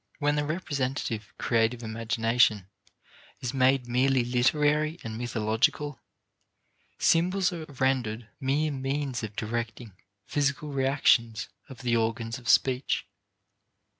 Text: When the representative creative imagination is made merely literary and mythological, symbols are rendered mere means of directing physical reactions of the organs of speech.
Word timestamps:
When 0.17 0.35
the 0.35 0.43
representative 0.43 1.31
creative 1.37 1.83
imagination 1.83 2.65
is 3.39 3.53
made 3.53 3.87
merely 3.87 4.23
literary 4.23 4.97
and 5.03 5.15
mythological, 5.15 5.99
symbols 6.97 7.53
are 7.53 7.65
rendered 7.65 8.27
mere 8.39 8.71
means 8.71 9.21
of 9.21 9.35
directing 9.35 9.93
physical 10.25 10.69
reactions 10.71 11.49
of 11.69 11.83
the 11.83 11.95
organs 11.97 12.39
of 12.39 12.49
speech. 12.49 13.05